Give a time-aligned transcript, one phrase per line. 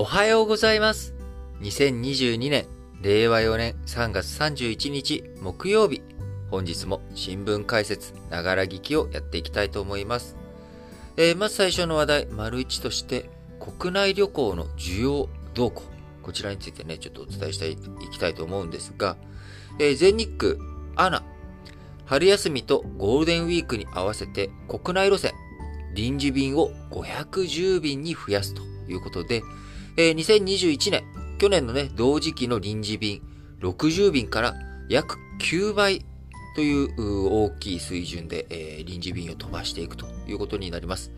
[0.00, 1.12] おはようございます。
[1.60, 2.66] 2022年、
[3.02, 6.02] 令和4年3月31日木曜日。
[6.52, 10.36] 本日も新聞解説、ながら聞きをやっていきたいと思います。
[11.16, 15.82] えーまず最初の話題、丸一として、国内旅行の需要動向。
[16.22, 17.76] こちらについてね、ちょっとお伝えしてい
[18.12, 19.16] きたいと思うんですが、
[19.80, 20.54] えー全日空、
[20.94, 21.24] アナ、
[22.04, 25.32] 春休みとゴールデンウィークに合わせて国内路線、
[25.92, 29.42] 臨時便を510便に増やすということで、
[30.00, 31.02] えー2021年、
[31.38, 33.20] 去年のね、同時期の臨時便
[33.60, 34.54] 60便から
[34.88, 36.06] 約9倍
[36.54, 41.10] という大きい水準で、えー臨時便を飛ばしていくということになります。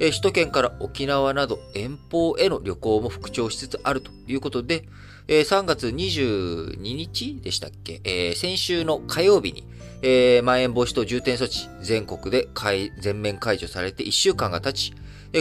[0.00, 4.88] えー首都圏から沖縄など遠方への旅行も復調しつつあるということで、
[5.28, 9.64] えー3月22日でしたっけ、えー先週の火曜日に、
[10.02, 12.48] えーまん延防止等重点措置全国で
[12.98, 14.92] 全面解除されて1週間が経ち、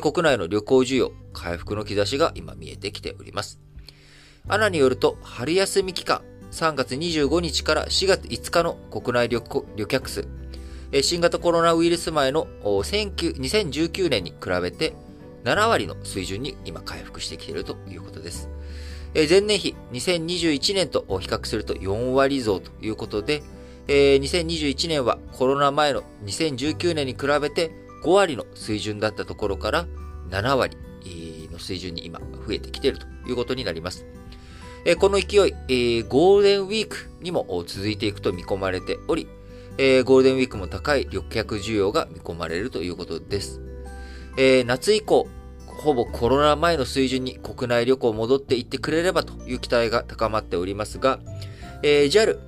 [0.00, 3.60] 国内の旅行需要回復の兆しが今見えてきております。
[4.48, 10.28] アナによると、春休み期間、3月25日から4月5日の国内旅行旅客数、
[11.02, 14.94] 新型コロナウイルス前の2019年に比べて
[15.44, 18.48] 7割の水準に今回復してきているということです。
[19.14, 23.42] 前年比2021年と比較すると4割増ということで、
[23.88, 29.86] 2021年はコロナ前の2019年に比べて5割の水準だったところから
[30.30, 30.76] 7割
[31.56, 34.06] の水準に今増えてきているということになります。
[35.00, 39.26] この勢い、ゴールデンウィークにも続いていくと見込まれており、
[39.76, 43.60] ゴールデンウィークも高い旅客需要が見込まれるということです。
[44.64, 45.26] 夏以降、
[45.66, 51.18] ほぼコロナ前の水準に国内旅行戻っていってくれればという期待が高まっておりますが、
[51.82, 52.38] え JAL、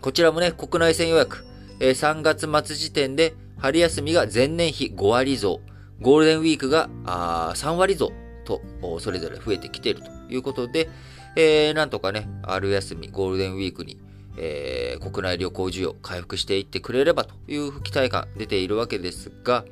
[0.00, 1.44] こちらもね、国内線予約、
[1.78, 5.60] えー3月末時点で春休みが前年比5割増、
[6.00, 8.10] ゴールデンウィークがあ3割増
[8.46, 8.62] と、
[9.00, 10.88] それぞれ増えてきているということで、
[11.36, 13.98] えーなんとかね、春休み、ゴールデンウィークに、
[14.38, 19.64] えー国内旅行需要回復していってくれればという期待感出ているわけですが、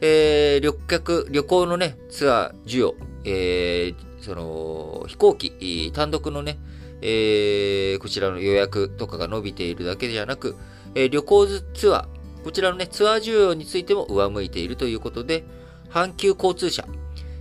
[0.00, 2.94] えー旅客、旅行のね、ツアー需要、
[3.24, 6.58] えーその、飛行機、単独のね、
[7.02, 10.54] えーこちらの予約とかが伸びているだけじゃなく、
[10.94, 12.15] えー旅行ツアー、
[12.46, 15.42] こちらのね、ツアー需要についても上向いているということで、
[15.90, 16.86] 阪急交通社、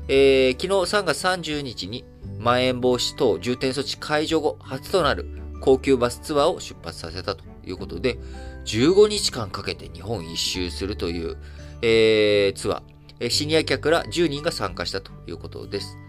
[0.07, 2.03] えー昨日3月30日に、
[2.39, 5.27] まん延防止等重点措置解除後初となる
[5.61, 8.17] 高級バスツアーを出発させたということで、
[8.65, 11.37] 15日間かけて日本一周するという、
[11.83, 15.99] えーツアー、シニア客ら10人が参加したということです。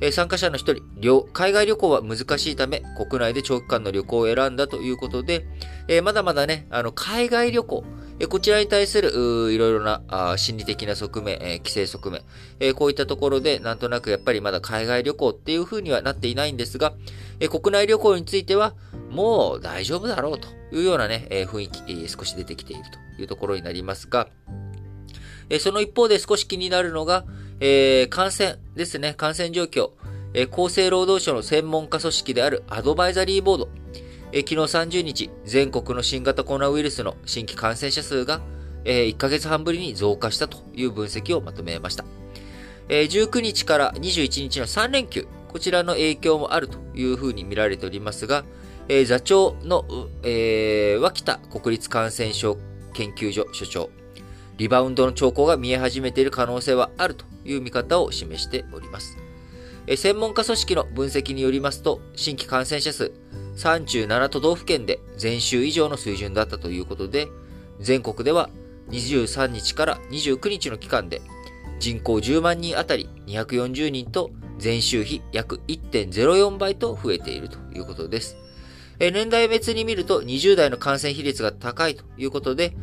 [0.00, 0.82] え参加者の一人、
[1.32, 5.48] 海外旅行は難しいため、国内で長期間の旅行を選んだということで、
[5.88, 7.84] えまだまだね、あの、海外旅行、
[8.24, 9.10] こちらに対する、
[9.52, 10.00] いろいろな
[10.38, 12.22] 心理的な側面、え規制側面、
[12.60, 16.94] えこういったところで、なんとなくやっぱりまだ海外旅行っていう風にはなっていないんですが、
[17.40, 18.74] え国内旅行については、
[19.10, 22.84] もう大丈夫だろうというようなね、え雰囲気、少し出てきている
[23.16, 24.28] というところになりますが、
[25.50, 27.26] えその一方で少し気になるのが、
[27.60, 29.90] え感染ですね、感染状況。
[30.32, 33.68] え厚生労働省の専門家組織であるアドバイザリーボード。
[34.32, 38.40] え昨日30日、全国の新型コロナウイルスの新規感染者数が、
[38.84, 42.04] え1ヶ月半ぶりに増加したという分析をまとめました。
[42.88, 48.44] えー19日から21日の3連休、こちらの影響もあるというふうに見られておりますが、
[48.88, 49.84] え座長の、
[50.24, 52.58] えー脇田国立感染症
[52.94, 53.90] 研究所所長、
[54.56, 59.16] リバウンドの兆候が見え始めている可能性はあるという見方を示しております。
[59.86, 63.12] え専門家組織の分析によりますと、新規感染者数
[63.56, 67.28] 37都道府県で前週以上の水準だったということで、
[67.80, 68.50] 全国では
[68.90, 71.20] 23日から29日の期間で
[71.78, 74.30] 人口10万人あたり240人と
[74.62, 78.36] 前週比約1.04倍と増えているということです。
[78.98, 82.74] 年代別に見ると20代の感染比率が高いということで、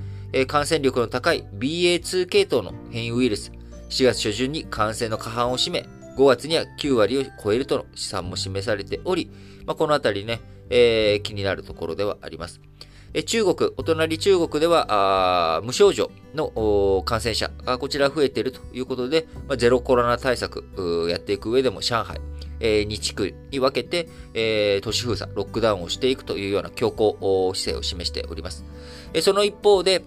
[0.48, 3.52] 感染力の高い BA.2 系統の変異ウイルス、
[3.90, 5.86] 4月初旬に感染の過半を占め、
[6.18, 9.32] 5月には9割を超えるとの試算も示されており、
[9.66, 12.62] まあ、このあたりね、えー気になるところではあります。
[13.28, 22.20] 中国、お隣中国では、無症状の感染者がこちら増えているということで、まあ、ゼロコロナ対策うーやっていく上でも上海、
[22.60, 27.14] えー、2地区に分けて、えー都市封鎖、ロックダウンをしていくというような強硬
[27.54, 28.66] 姿勢を示しております。
[29.22, 30.04] その一方で、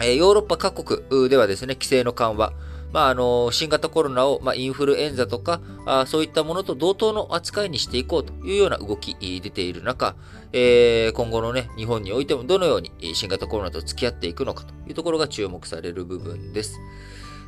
[0.00, 2.52] ヨーロッパ各国ではですね、規制の緩和、
[2.94, 10.14] まあ、あの、新型コロナを、まあ、インフルエンザとか、あそういったものと同等の扱いにしていこうというような動き出ている中、
[10.52, 16.78] えー今後のね、日本においてもどのように新型コロナと付き合っていくのかというところが注目される部分です。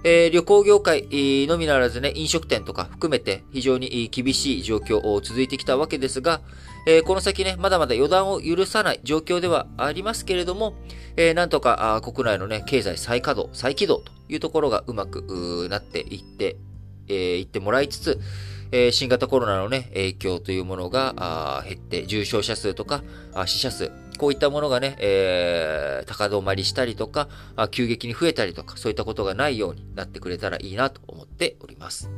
[0.08, 1.08] えー、旅行業界
[1.48, 6.42] のみならずね、飲食店とか含めて非常に厳しい状況を続いてきたわけですが、
[6.86, 10.74] えー、この先ね、まだまだ予断を許さない状況ではありますけれども、
[11.16, 16.56] えー、なんとか国内のね、経済再稼働、再起動というところがうまくなっていって、
[17.08, 18.20] えー、いってもらいつつ、
[18.70, 23.02] え、新型コロナのね、影響というものが減って、重症者数とか
[23.46, 27.28] 死者数、こういったものがね、えー、高止まりしたりとか、
[27.70, 32.10] 急激に増えたりとか、そういったことがないようになってくれたらいいなと思っております。